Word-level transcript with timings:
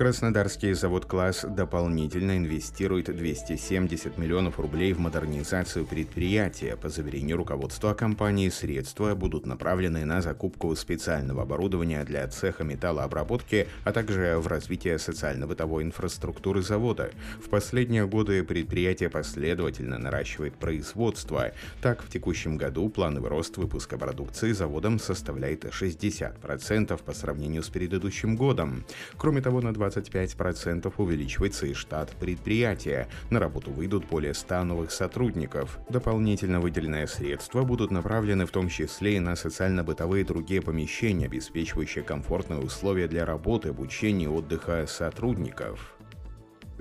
Краснодарский 0.00 0.72
завод 0.72 1.04
«Класс» 1.04 1.44
дополнительно 1.46 2.38
инвестирует 2.38 3.14
270 3.14 4.16
миллионов 4.16 4.58
рублей 4.58 4.94
в 4.94 4.98
модернизацию 4.98 5.84
предприятия. 5.84 6.74
По 6.76 6.88
заверению 6.88 7.36
руководства 7.36 7.92
компании, 7.92 8.48
средства 8.48 9.14
будут 9.14 9.44
направлены 9.44 10.06
на 10.06 10.22
закупку 10.22 10.74
специального 10.74 11.42
оборудования 11.42 12.02
для 12.04 12.26
цеха 12.28 12.64
металлообработки, 12.64 13.68
а 13.84 13.92
также 13.92 14.38
в 14.38 14.46
развитие 14.46 14.98
социально-бытовой 14.98 15.82
инфраструктуры 15.82 16.62
завода. 16.62 17.10
В 17.44 17.50
последние 17.50 18.06
годы 18.06 18.42
предприятие 18.42 19.10
последовательно 19.10 19.98
наращивает 19.98 20.54
производство. 20.54 21.50
Так, 21.82 22.02
в 22.02 22.08
текущем 22.08 22.56
году 22.56 22.88
плановый 22.88 23.28
рост 23.28 23.58
выпуска 23.58 23.98
продукции 23.98 24.52
заводом 24.52 24.98
составляет 24.98 25.66
60% 25.66 27.02
по 27.02 27.12
сравнению 27.12 27.62
с 27.62 27.68
предыдущим 27.68 28.36
годом. 28.36 28.86
Кроме 29.18 29.42
того, 29.42 29.60
на 29.60 29.74
20 29.74 29.89
25% 29.90 30.92
увеличивается 30.96 31.66
и 31.66 31.74
штат 31.74 32.10
предприятия. 32.10 33.08
На 33.30 33.38
работу 33.38 33.70
выйдут 33.70 34.06
более 34.06 34.34
100 34.34 34.64
новых 34.64 34.90
сотрудников. 34.90 35.78
Дополнительно 35.88 36.60
выделенные 36.60 37.06
средства 37.06 37.62
будут 37.62 37.90
направлены 37.90 38.46
в 38.46 38.50
том 38.50 38.68
числе 38.68 39.16
и 39.16 39.20
на 39.20 39.36
социально-бытовые 39.36 40.22
и 40.22 40.26
другие 40.26 40.62
помещения, 40.62 41.26
обеспечивающие 41.26 42.04
комфортные 42.04 42.60
условия 42.60 43.08
для 43.08 43.24
работы, 43.24 43.68
обучения 43.68 44.24
и 44.24 44.28
отдыха 44.28 44.86
сотрудников. 44.88 45.99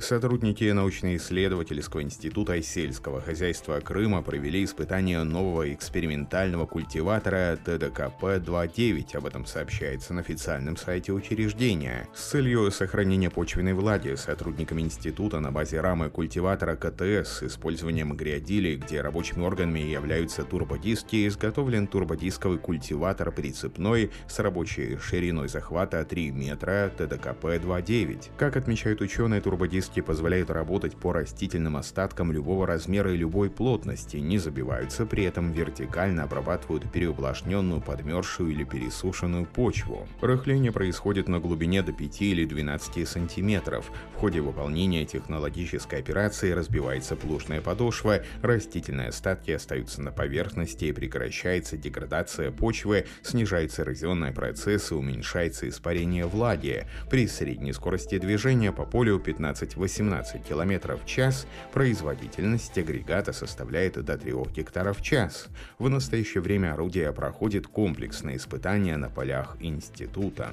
Сотрудники 0.02 0.63
научно-исследовательского 0.63 2.02
института 2.02 2.62
сельского 2.62 3.20
хозяйства 3.20 3.81
Крыма 3.81 4.21
провели 4.21 4.63
испытание 4.63 5.23
нового 5.23 5.73
экспериментального 5.73 6.65
культиватора 6.65 7.57
ТДКП-29. 7.65 9.18
Об 9.18 9.26
этом 9.26 9.46
сообщается 9.46 10.13
на 10.13 10.21
официальном 10.21 10.77
сайте 10.77 11.12
учреждения. 11.12 12.07
С 12.15 12.29
целью 12.29 12.71
сохранения 12.71 13.29
почвенной 13.29 13.73
влаги 13.73 14.15
сотрудниками 14.15 14.82
института 14.82 15.41
на 15.41 15.51
базе 15.51 15.82
рамы 15.82 16.10
культиватора 16.10 16.77
КТС 16.77 17.40
с 17.40 17.43
использованием 17.43 18.16
гриодилей, 18.16 18.77
где 18.77 19.01
рабочими 19.01 19.43
органами 19.43 19.79
являются 19.79 20.43
турбодиски, 20.43 21.27
изготовлен 21.27 21.88
турбодисковый 21.88 22.57
культиватор 22.57 23.32
прицепной 23.32 24.12
с 24.29 24.40
рабочей 24.40 24.98
шириной 24.98 25.49
захвата 25.49 26.05
3 26.05 26.32
метра 26.32 26.90
ТДКП-29. 26.98 28.29
Как 28.38 28.55
отмечают 28.55 29.01
ученые, 29.01 29.41
турбодиск 29.41 29.88
Диски 29.90 30.01
позволяют 30.01 30.51
работать 30.51 30.95
по 30.95 31.13
растительным 31.13 31.76
остаткам 31.76 32.32
любого 32.32 32.68
размера 32.68 33.12
и 33.12 33.18
любой 33.18 33.49
плотности, 33.49 34.18
не 34.18 34.37
забиваются, 34.37 35.07
при 35.07 35.23
этом 35.23 35.51
вертикально 35.51 36.23
обрабатывают 36.23 36.91
переувлажненную, 36.91 37.82
подмерзшую 37.82 38.51
или 38.51 38.63
пересушенную 38.63 39.48
почву. 39.48 40.07
Рыхление 40.21 40.71
происходит 40.71 41.27
на 41.27 41.40
глубине 41.40 41.82
до 41.82 41.91
5 41.91 42.21
или 42.21 42.45
12 42.45 43.07
сантиметров. 43.07 43.91
В 44.15 44.20
ходе 44.20 44.41
выполнения 44.41 45.05
технологической 45.05 45.98
операции 45.98 46.51
разбивается 46.51 47.15
плужная 47.15 47.62
подошва, 47.62 48.20
растительные 48.43 49.07
остатки 49.07 49.49
остаются 49.49 50.04
на 50.04 50.12
поверхности 50.12 50.85
и 50.85 50.91
прекращается 50.91 51.77
деградация 51.77 52.51
почвы, 52.51 53.07
снижается 53.23 53.82
эрозионные 53.82 54.34
процессы, 54.34 54.93
уменьшается 54.93 55.67
испарение 55.67 56.27
влаги. 56.27 56.85
При 57.10 57.27
средней 57.27 57.73
скорости 57.73 58.20
движения 58.20 58.71
по 58.71 58.85
полю 58.85 59.17
15 59.17 59.79
18 59.80 60.44
км 60.44 60.96
в 60.96 61.05
час, 61.05 61.48
производительность 61.74 62.77
агрегата 62.77 63.34
составляет 63.34 64.03
до 64.03 64.18
3 64.18 64.34
гектаров 64.53 65.00
в 65.00 65.02
час. 65.02 65.47
В 65.80 65.90
настоящее 65.90 66.41
время 66.41 66.74
орудие 66.74 67.12
проходит 67.13 67.68
комплексные 67.68 68.38
испытания 68.38 68.97
на 68.97 69.09
полях 69.09 69.57
института. 69.59 70.50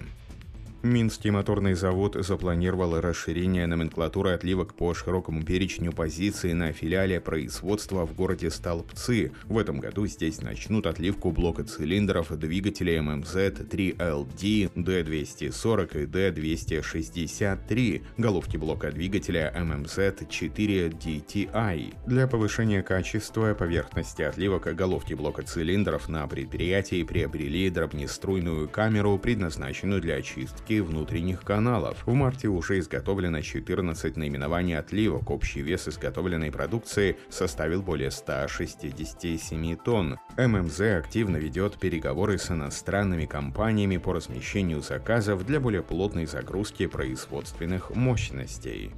Минский 0.86 1.30
моторный 1.32 1.74
завод 1.74 2.16
запланировал 2.20 3.00
расширение 3.00 3.66
номенклатуры 3.66 4.30
отливок 4.30 4.74
по 4.74 4.94
широкому 4.94 5.42
перечню 5.42 5.92
позиций 5.92 6.54
на 6.54 6.72
филиале 6.72 7.20
производства 7.20 8.06
в 8.06 8.14
городе 8.14 8.52
Столбцы. 8.52 9.32
В 9.46 9.58
этом 9.58 9.80
году 9.80 10.06
здесь 10.06 10.42
начнут 10.42 10.86
отливку 10.86 11.32
блока 11.32 11.64
цилиндров 11.64 12.30
двигателей 12.38 12.98
ММЗ-3LD, 12.98 14.74
D240 14.76 16.02
и 16.02 16.06
D263, 16.06 18.02
головки 18.16 18.56
блока 18.56 18.92
двигателя 18.92 19.52
ММЗ-4DTI. 19.58 21.94
Для 22.06 22.28
повышения 22.28 22.84
качества 22.84 23.54
поверхности 23.54 24.22
отливок 24.22 24.72
головки 24.76 25.14
блока 25.14 25.42
цилиндров 25.42 26.08
на 26.08 26.28
предприятии 26.28 27.02
приобрели 27.02 27.70
дробнеструйную 27.70 28.68
камеру, 28.68 29.18
предназначенную 29.18 30.00
для 30.00 30.14
очистки 30.14 30.75
внутренних 30.80 31.42
каналов. 31.42 32.06
В 32.06 32.12
марте 32.12 32.48
уже 32.48 32.78
изготовлено 32.78 33.40
14 33.40 34.16
наименований 34.16 34.78
отливок. 34.78 35.30
Общий 35.30 35.62
вес 35.62 35.88
изготовленной 35.88 36.50
продукции 36.50 37.16
составил 37.28 37.82
более 37.82 38.10
167 38.10 39.76
тонн. 39.76 40.18
ММЗ 40.36 40.80
активно 40.80 41.36
ведет 41.36 41.78
переговоры 41.78 42.38
с 42.38 42.50
иностранными 42.50 43.26
компаниями 43.26 43.96
по 43.96 44.12
размещению 44.12 44.82
заказов 44.82 45.46
для 45.46 45.60
более 45.60 45.82
плотной 45.82 46.26
загрузки 46.26 46.86
производственных 46.86 47.90
мощностей. 47.94 48.92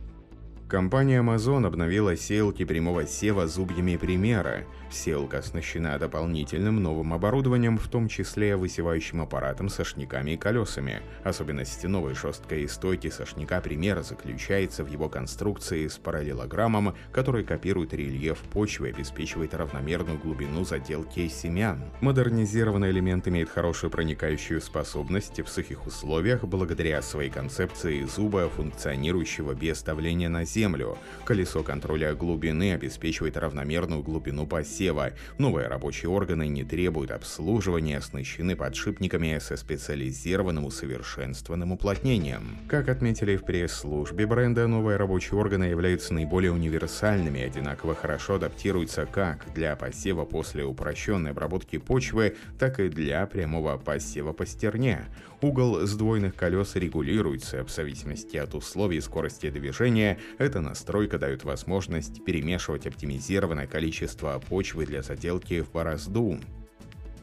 Компания 0.69 1.23
Amazon 1.23 1.67
обновила 1.67 2.15
сеялки 2.15 2.63
прямого 2.67 3.07
сева 3.07 3.47
зубьями 3.47 3.97
примера. 3.97 4.65
Сеялка 4.91 5.39
оснащена 5.39 5.99
дополнительным 5.99 6.83
новым 6.83 7.15
оборудованием, 7.15 7.79
в 7.79 7.89
том 7.89 8.07
числе 8.07 8.55
высевающим 8.55 9.23
аппаратом 9.23 9.71
со 9.71 9.83
шнеками 9.83 10.33
и 10.33 10.37
колесами. 10.37 11.01
Особенность 11.25 11.85
новой 11.85 12.15
жесткой 12.15 12.69
стойки 12.69 13.09
сошника 13.09 13.63
примера 13.63 14.03
заключается 14.03 14.85
в 14.85 14.91
его 14.91 15.09
конструкции 15.09 15.89
с 15.89 15.97
параллелограммом, 15.97 16.95
который 17.13 17.45
копирует 17.45 17.95
рельеф 17.95 18.39
почвы 18.53 18.89
и 18.89 18.93
обеспечивает 18.93 19.55
равномерную 19.55 20.19
глубину 20.19 20.65
заделки 20.65 21.29
семян. 21.29 21.83
Модернизированный 22.03 22.91
элемент 22.91 23.27
имеет 23.27 23.49
хорошую 23.49 23.91
проникающую 23.91 24.61
способность 24.61 25.41
в 25.41 25.49
сухих 25.49 25.87
условиях 25.87 26.45
благодаря 26.45 27.01
своей 27.01 27.31
концепции 27.31 28.05
зуба, 28.05 28.51
функционирующего 28.55 29.55
без 29.55 29.83
давления 29.83 30.29
на 30.29 30.45
землю 30.45 30.58
землю. 30.59 30.99
Колесо 31.25 31.63
контроля 31.63 32.15
глубины 32.15 32.73
обеспечивает 32.73 33.37
равномерную 33.37 34.03
глубину 34.03 34.47
посева. 34.47 35.13
Новые 35.39 35.69
рабочие 35.69 36.11
органы 36.11 36.49
не 36.49 36.65
требуют 36.65 37.13
обслуживания, 37.13 37.99
оснащены 37.99 38.57
подшипниками 38.57 39.39
со 39.39 39.57
специализированным 39.57 40.65
усовершенствованным 40.65 41.73
уплотнением. 41.73 42.59
Как 42.67 42.89
отметили 42.89 43.37
в 43.37 43.45
пресс-службе 43.45 44.27
бренда, 44.27 44.67
новые 44.67 44.97
рабочие 44.97 45.39
органы 45.39 45.65
являются 45.65 46.13
наиболее 46.13 46.51
универсальными 46.51 47.39
и 47.39 47.43
одинаково 47.43 47.95
хорошо 47.95 48.35
адаптируются 48.35 49.07
как 49.07 49.47
для 49.55 49.77
посева 49.77 50.25
после 50.25 50.65
упрощенной 50.65 51.31
обработки 51.31 51.79
почвы, 51.79 52.37
так 52.59 52.81
и 52.81 52.89
для 52.89 53.25
прямого 53.27 53.77
посева 53.79 54.33
по 54.33 54.45
стерне. 54.45 55.07
Угол 55.41 55.87
сдвоенных 55.87 56.35
колес 56.35 56.75
регулируется 56.75 57.63
в 57.65 57.71
зависимости 57.71 58.37
от 58.37 58.55
условий 58.57 59.01
скорости 59.01 59.51
движения, 59.51 60.19
эта 60.49 60.63
настройка 60.63 61.19
дает 61.19 61.45
возможность 61.45 62.25
перемешивать 62.25 62.87
оптимизированное 62.87 63.67
количество 63.67 64.43
почвы 64.49 64.87
для 64.87 65.03
заделки 65.03 65.61
в 65.61 65.71
борозду. 65.71 66.41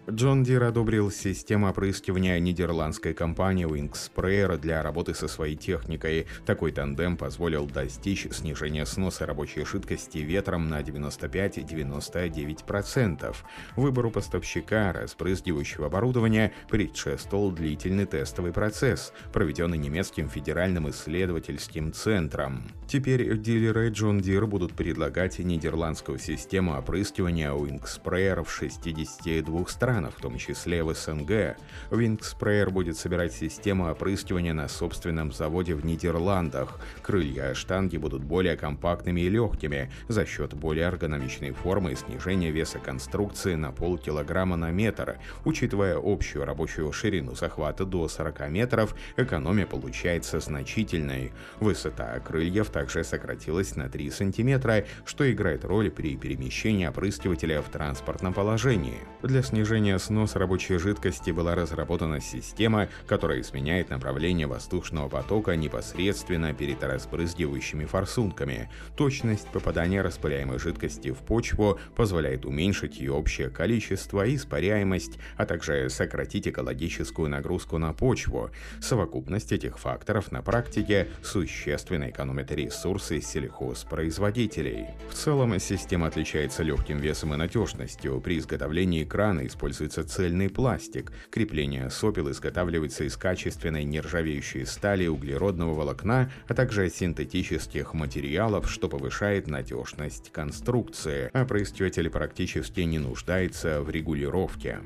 Джон 0.08 0.44
Дир 0.44 0.64
одобрил 0.64 1.10
систему 1.10 1.68
опрыскивания 1.68 2.40
нидерландской 2.40 3.16
компании 3.16 3.66
Wing 3.66 3.92
Sprayer 3.94 4.56
для 4.56 4.84
работы 4.84 5.16
со 5.16 5.28
своей 5.28 5.56
техникой. 5.56 6.28
Такой 6.46 6.72
тандем 6.72 7.18
позволил 7.18 7.66
достичь 7.66 8.28
снижения 8.32 8.86
сноса 8.86 9.26
рабочей 9.26 9.66
жидкости 9.66 10.20
ветром 10.20 10.70
на 10.70 10.82
95-99%. 10.82 13.36
Выбору 13.78 14.12
поставщика 14.12 14.94
распрыскивающего 14.94 15.88
оборудования 15.88 16.54
предшествовал 16.70 17.50
длительный 17.50 18.06
тестовый 18.06 18.54
процесс, 18.54 19.12
проведенный 19.34 19.80
немецким 19.80 20.30
федеральным 20.30 20.88
исследовательским 20.92 21.92
центром. 21.94 22.62
Теперь 22.88 23.36
дилеры 23.40 23.90
John 23.90 24.20
Deere 24.20 24.46
будут 24.46 24.74
предлагать 24.74 25.40
нидерландскую 25.40 26.20
систему 26.20 26.78
опрыскивания 26.78 27.50
Wing 27.50 27.82
Sprayer 27.82 28.44
в 28.44 28.52
62 28.52 29.66
странах 29.66 29.95
странах, 29.96 30.16
в 30.18 30.22
том 30.22 30.38
числе 30.38 30.84
в 30.84 30.94
СНГ. 30.94 31.56
Wingspray 31.90 32.70
будет 32.70 32.98
собирать 32.98 33.32
систему 33.32 33.90
опрыскивания 33.90 34.54
на 34.54 34.68
собственном 34.68 35.32
заводе 35.32 35.74
в 35.74 35.86
Нидерландах. 35.86 36.82
Крылья 37.02 37.54
штанги 37.54 37.96
будут 37.96 38.22
более 38.22 38.58
компактными 38.58 39.22
и 39.22 39.30
легкими 39.30 39.90
за 40.10 40.26
счет 40.26 40.54
более 40.54 40.88
эргономичной 40.88 41.52
формы 41.52 41.94
и 41.94 41.96
снижения 41.96 42.52
веса 42.52 42.80
конструкции 42.80 43.56
на 43.56 43.72
полкилограмма 43.72 44.58
на 44.58 44.72
метр. 44.72 45.18
Учитывая 45.46 45.98
общую 45.98 46.44
рабочую 46.44 46.92
ширину 46.92 47.34
захвата 47.34 47.86
до 47.86 48.10
40 48.10 48.50
метров, 48.50 48.96
экономия 49.16 49.66
получается 49.66 50.42
значительной. 50.42 51.32
Высота 51.62 52.20
крыльев 52.20 52.70
также 52.70 53.06
сократилась 53.06 53.78
на 53.78 53.88
3 53.88 54.12
сантиметра, 54.12 54.84
что 55.06 55.32
играет 55.32 55.64
роль 55.64 55.90
при 55.90 56.18
перемещении 56.18 56.86
опрыскивателя 56.86 57.62
в 57.62 57.70
транспортном 57.70 58.34
положении. 58.34 59.00
Для 59.24 59.42
снижения 59.42 59.85
оборудования 59.86 60.00
снос 60.00 60.36
рабочей 60.36 60.78
жидкости 60.78 61.30
была 61.30 61.54
разработана 61.54 62.20
система, 62.20 62.88
которая 63.08 63.42
изменяет 63.42 63.92
направление 63.92 64.48
воздушного 64.48 65.10
потока 65.10 65.56
непосредственно 65.56 66.54
перед 66.54 66.84
разбрызгивающими 66.84 67.86
форсунками. 67.86 68.70
Точность 68.98 69.48
попадания 69.50 70.02
распыляемой 70.02 70.58
жидкости 70.58 71.12
в 71.12 71.20
почву 71.20 71.78
позволяет 71.96 72.46
уменьшить 72.46 73.00
ее 73.00 73.12
общее 73.12 73.50
количество 73.50 74.26
и 74.26 74.36
испаряемость, 74.36 75.20
а 75.38 75.46
также 75.46 75.90
сократить 75.90 76.48
экологическую 76.48 77.30
нагрузку 77.30 77.78
на 77.78 77.94
почву. 77.94 78.50
Совокупность 78.82 79.52
этих 79.52 79.78
факторов 79.78 80.32
на 80.32 80.42
практике 80.42 81.10
существенно 81.22 82.10
экономит 82.10 82.52
ресурсы 82.52 83.22
сельхозпроизводителей. 83.22 84.88
В 85.12 85.14
целом, 85.14 85.60
система 85.60 86.08
отличается 86.08 86.64
легким 86.64 86.98
весом 86.98 87.34
и 87.34 87.38
надежностью. 87.38 88.20
При 88.20 88.40
изготовлении 88.40 89.04
крана 89.04 89.46
используется 89.46 89.75
цельный 90.04 90.50
пластик. 90.50 91.12
Крепление 91.30 91.90
сопел 91.90 92.32
изготавливается 92.32 93.04
из 93.04 93.18
качественной 93.18 93.84
нержавеющей 93.84 94.66
стали, 94.66 95.08
углеродного 95.08 95.74
волокна, 95.74 96.32
а 96.48 96.54
также 96.54 96.90
синтетических 96.90 97.94
материалов, 97.94 98.70
что 98.70 98.90
повышает 98.90 99.48
надежность 99.48 100.32
конструкции, 100.32 101.30
а 101.34 101.46
производитель 101.46 102.10
практически 102.10 102.82
не 102.82 103.00
нуждается 103.00 103.82
в 103.82 103.90
регулировке. 103.90 104.80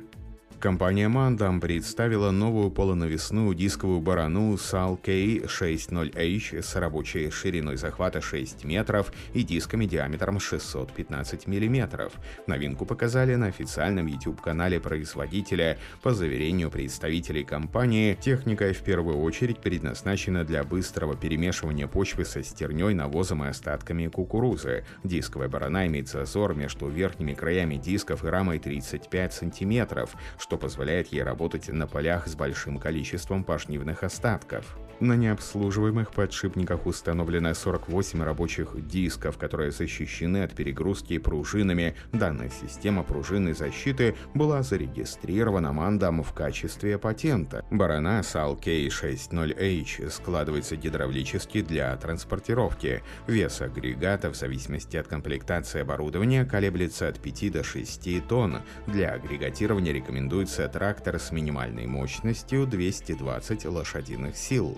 Компания 0.59 1.07
Mandam 1.07 1.61
представила 1.61 2.31
новую 2.31 2.69
полунавесную 2.69 3.55
дисковую 3.55 4.01
барану 4.01 4.55
SAL 4.55 5.01
K60H 5.01 6.61
с 6.61 6.75
рабочей 6.75 7.31
шириной 7.31 7.77
захвата 7.77 8.19
6 8.19 8.65
метров 8.65 9.13
и 9.33 9.43
дисками 9.43 9.85
диаметром 9.85 10.37
615 10.41 11.47
мм. 11.47 12.11
Новинку 12.45 12.85
показали 12.85 13.35
на 13.35 13.45
официальном 13.45 14.07
YouTube-канале 14.07 14.81
производителя. 14.81 15.77
По 16.01 16.13
заверению 16.13 16.69
представителей 16.69 17.45
компании, 17.45 18.17
техника 18.19 18.73
в 18.73 18.83
первую 18.83 19.21
очередь 19.21 19.59
предназначена 19.59 20.43
для 20.43 20.65
быстрого 20.65 21.15
перемешивания 21.15 21.87
почвы 21.87 22.25
со 22.25 22.43
стерней, 22.43 22.93
навозом 22.93 23.45
и 23.45 23.47
остатками 23.47 24.07
кукурузы. 24.07 24.83
Дисковая 25.05 25.47
барана 25.47 25.87
имеет 25.87 26.09
зазор 26.09 26.53
между 26.53 26.89
верхними 26.89 27.33
краями 27.33 27.75
дисков 27.75 28.25
и 28.25 28.27
рамой 28.27 28.59
35 28.59 29.33
см, 29.33 30.09
что 30.49 30.57
позволяет 30.57 31.13
ей 31.13 31.21
работать 31.21 31.69
на 31.69 31.85
полях 31.85 32.27
с 32.27 32.33
большим 32.35 32.79
количеством 32.79 33.43
пашнивных 33.43 34.01
остатков. 34.01 34.79
На 34.99 35.13
необслуживаемых 35.13 36.11
подшипниках 36.11 36.85
установлено 36.85 37.53
48 37.53 38.21
рабочих 38.21 38.75
дисков, 38.87 39.37
которые 39.37 39.71
защищены 39.71 40.43
от 40.43 40.53
перегрузки 40.53 41.19
пружинами. 41.19 41.95
Данная 42.11 42.49
система 42.49 43.03
пружинной 43.03 43.53
защиты 43.53 44.15
была 44.33 44.61
зарегистрирована 44.61 45.71
Мандам 45.71 46.21
в 46.21 46.33
качестве 46.33 46.97
патента. 46.97 47.63
Барана 47.71 48.19
SAL 48.19 48.59
K60H 48.59 50.09
складывается 50.09 50.75
гидравлически 50.75 51.61
для 51.61 51.95
транспортировки. 51.95 53.01
Вес 53.27 53.61
агрегата 53.61 54.29
в 54.29 54.35
зависимости 54.35 54.97
от 54.97 55.07
комплектации 55.07 55.79
оборудования 55.79 56.43
колеблется 56.43 57.07
от 57.07 57.19
5 57.19 57.51
до 57.53 57.63
6 57.63 58.27
тонн. 58.27 58.57
Для 58.87 59.13
агрегатирования 59.13 59.93
рекомендуется 59.93 60.38
трактор 60.67 61.19
с 61.19 61.31
минимальной 61.31 61.85
мощностью 61.85 62.65
220 62.65 63.65
лошадиных 63.65 64.37
сил. 64.37 64.77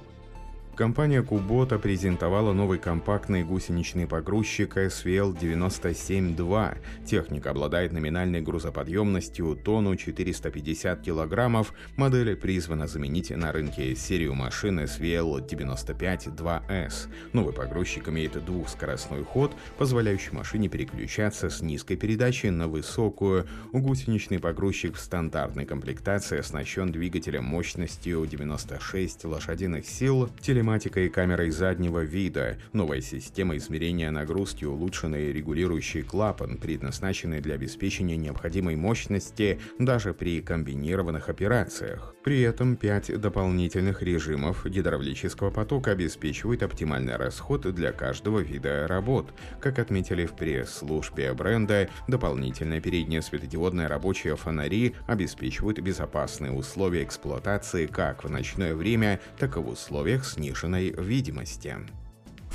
Компания 0.75 1.21
Kubota 1.21 1.77
презентовала 1.77 2.53
новый 2.53 2.79
компактный 2.79 3.43
гусеничный 3.43 4.07
погрузчик 4.07 4.77
SVL 4.77 5.37
97-2. 5.37 6.77
Техника 7.05 7.49
обладает 7.49 7.91
номинальной 7.91 8.41
грузоподъемностью 8.41 9.57
тонну 9.57 9.97
450 9.97 11.01
килограммов. 11.01 11.73
Модель 11.97 12.37
призвана 12.37 12.87
заменить 12.87 13.31
на 13.31 13.51
рынке 13.51 13.95
серию 13.95 14.33
машин 14.33 14.79
SVL 14.79 15.45
95-2S. 15.45 17.09
Новый 17.33 17.53
погрузчик 17.53 18.07
имеет 18.07 18.43
двухскоростной 18.43 19.25
ход, 19.25 19.53
позволяющий 19.77 20.31
машине 20.31 20.69
переключаться 20.69 21.49
с 21.49 21.61
низкой 21.61 21.97
передачи 21.97 22.47
на 22.47 22.69
высокую. 22.69 23.45
Гусеничный 23.73 24.39
погрузчик 24.39 24.95
в 24.95 25.01
стандартной 25.01 25.65
комплектации 25.65 26.39
оснащен 26.39 26.93
двигателем 26.93 27.43
мощностью 27.43 28.25
96 28.25 29.25
лошадиных 29.25 29.85
сил, 29.85 30.29
телематикой 30.39 30.60
и 30.61 31.09
камерой 31.09 31.49
заднего 31.49 32.03
вида, 32.03 32.57
новая 32.71 33.01
система 33.01 33.57
измерения 33.57 34.11
нагрузки, 34.11 34.63
улучшенный 34.63 35.33
регулирующий 35.33 36.03
клапан, 36.03 36.57
предназначенный 36.57 37.41
для 37.41 37.55
обеспечения 37.55 38.15
необходимой 38.15 38.75
мощности 38.75 39.59
даже 39.79 40.13
при 40.13 40.39
комбинированных 40.41 41.29
операциях. 41.29 42.13
При 42.23 42.41
этом 42.41 42.75
пять 42.75 43.19
дополнительных 43.19 44.03
режимов 44.03 44.63
гидравлического 44.67 45.49
потока 45.49 45.91
обеспечивают 45.91 46.61
оптимальный 46.61 47.15
расход 47.15 47.61
для 47.73 47.91
каждого 47.91 48.39
вида 48.39 48.85
работ. 48.87 49.33
Как 49.59 49.79
отметили 49.79 50.27
в 50.27 50.33
пресс-службе 50.33 51.33
бренда, 51.33 51.89
дополнительные 52.07 52.81
передние 52.81 53.23
светодиодные 53.23 53.87
рабочие 53.87 54.35
фонари 54.35 54.93
обеспечивают 55.07 55.79
безопасные 55.79 56.51
условия 56.51 57.03
эксплуатации 57.03 57.87
как 57.87 58.23
в 58.23 58.29
ночное 58.29 58.75
время, 58.75 59.19
так 59.39 59.57
и 59.57 59.59
в 59.59 59.67
условиях 59.67 60.23
снижения 60.23 60.50
повышенной 60.51 60.93
видимости. 60.97 61.77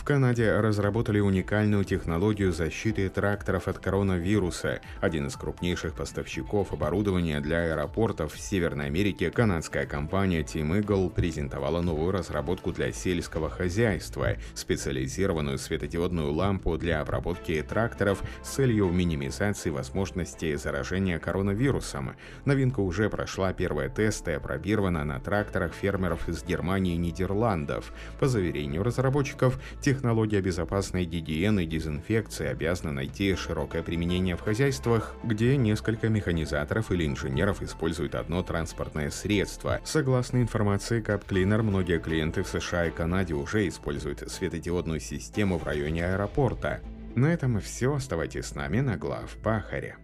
Канаде 0.07 0.61
разработали 0.61 1.19
уникальную 1.19 1.83
технологию 1.83 2.53
защиты 2.53 3.09
тракторов 3.09 3.67
от 3.67 3.81
коронавируса. 3.81 4.81
Один 5.01 5.27
из 5.27 5.35
крупнейших 5.35 5.95
поставщиков 5.95 6.73
оборудования 6.73 7.41
для 7.41 7.73
аэропортов 7.73 8.33
в 8.33 8.39
Северной 8.39 8.87
Америке, 8.87 9.33
канадская 9.33 9.85
компания 9.85 10.43
Team 10.43 10.81
Eagle 10.81 11.11
презентовала 11.11 11.81
новую 11.81 12.13
разработку 12.13 12.71
для 12.71 12.93
сельского 12.93 13.51
хозяйства, 13.51 14.37
специализированную 14.55 15.59
светодиодную 15.59 16.33
лампу 16.33 16.79
для 16.79 17.01
обработки 17.01 17.61
тракторов 17.69 18.23
с 18.45 18.51
целью 18.51 18.89
минимизации 18.93 19.71
возможности 19.71 20.55
заражения 20.55 21.19
коронавирусом. 21.19 22.15
Новинка 22.45 22.79
уже 22.79 23.11
прошла 23.11 23.53
первые 23.53 23.89
тесты 23.89 24.31
и 24.31 24.35
опробирована 24.35 25.05
на 25.05 25.19
тракторах 25.19 25.73
фермеров 25.75 26.29
из 26.29 26.45
Германии 26.45 26.95
и 26.95 26.97
Нидерландов. 26.97 27.93
По 28.21 28.29
заверению 28.29 28.85
разработчиков, 28.85 29.59
технология 29.81 29.96
Технология 29.97 30.43
безопасной 30.43 31.07
гигиены 31.07 31.65
и 31.65 31.67
дезинфекции 31.67 32.49
обязана 32.49 32.93
найти 32.93 33.35
широкое 33.35 33.83
применение 33.83 34.37
в 34.37 34.43
хозяйствах, 34.43 35.15
где 35.25 35.57
несколько 35.57 36.11
механизаторов 36.11 36.93
или 36.93 37.07
инженеров 37.07 37.63
используют 37.63 38.15
одно 38.15 38.43
транспортное 38.43 39.09
средство. 39.09 39.81
Согласно 39.85 40.43
информации 40.43 41.03
CapCleaner, 41.03 41.63
многие 41.63 41.99
клиенты 41.99 42.43
в 42.43 42.49
США 42.49 42.89
и 42.89 42.91
Канаде 42.91 43.33
уже 43.33 43.67
используют 43.67 44.23
светодиодную 44.31 45.01
систему 45.01 45.57
в 45.57 45.65
районе 45.65 46.05
аэропорта. 46.05 46.83
На 47.15 47.33
этом 47.33 47.59
все. 47.63 47.95
Оставайтесь 47.95 48.45
с 48.45 48.55
нами 48.55 48.81
на 48.81 48.99
глав 48.99 49.35
Пахаре. 49.43 49.97